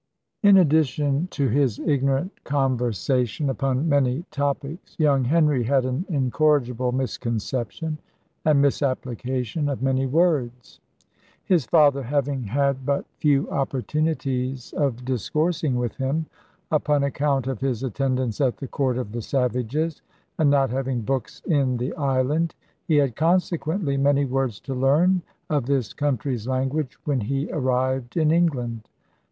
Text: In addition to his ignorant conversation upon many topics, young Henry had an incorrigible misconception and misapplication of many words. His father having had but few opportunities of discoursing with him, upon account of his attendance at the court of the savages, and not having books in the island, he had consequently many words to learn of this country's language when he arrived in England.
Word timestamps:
In 0.41 0.57
addition 0.57 1.27
to 1.29 1.47
his 1.47 1.77
ignorant 1.77 2.43
conversation 2.43 3.51
upon 3.51 3.87
many 3.87 4.25
topics, 4.31 4.95
young 4.97 5.25
Henry 5.25 5.61
had 5.61 5.85
an 5.85 6.07
incorrigible 6.09 6.91
misconception 6.91 7.99
and 8.43 8.59
misapplication 8.59 9.69
of 9.69 9.83
many 9.83 10.07
words. 10.07 10.79
His 11.45 11.67
father 11.67 12.01
having 12.01 12.45
had 12.45 12.83
but 12.83 13.05
few 13.19 13.47
opportunities 13.51 14.73
of 14.73 15.05
discoursing 15.05 15.75
with 15.75 15.97
him, 15.97 16.25
upon 16.71 17.03
account 17.03 17.45
of 17.45 17.61
his 17.61 17.83
attendance 17.83 18.41
at 18.41 18.57
the 18.57 18.67
court 18.67 18.97
of 18.97 19.11
the 19.11 19.21
savages, 19.21 20.01
and 20.39 20.49
not 20.49 20.71
having 20.71 21.01
books 21.01 21.43
in 21.45 21.77
the 21.77 21.93
island, 21.93 22.55
he 22.87 22.95
had 22.95 23.15
consequently 23.15 23.97
many 23.97 24.25
words 24.25 24.59
to 24.61 24.73
learn 24.73 25.21
of 25.47 25.67
this 25.67 25.93
country's 25.93 26.47
language 26.47 26.97
when 27.05 27.21
he 27.21 27.51
arrived 27.51 28.17
in 28.17 28.31
England. 28.31 28.89